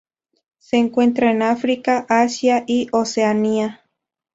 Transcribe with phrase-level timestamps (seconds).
[0.57, 3.83] Se encuentra en África, Asia y Oceanía.